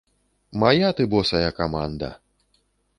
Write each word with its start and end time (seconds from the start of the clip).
Мая 0.63 0.89
ты 1.01 1.05
босая 1.13 1.51
каманда. 1.61 2.11